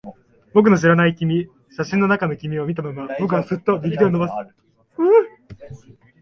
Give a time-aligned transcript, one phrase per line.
[0.55, 1.47] 僕の知らない君。
[1.69, 4.55] 写真の中の君を見たまま、僕はすっと右手を伸ばす。